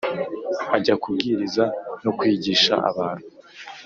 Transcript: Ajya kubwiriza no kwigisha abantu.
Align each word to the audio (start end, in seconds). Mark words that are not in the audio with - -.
Ajya 0.75 0.95
kubwiriza 1.01 1.63
no 2.03 2.11
kwigisha 2.17 2.73
abantu. 2.89 3.27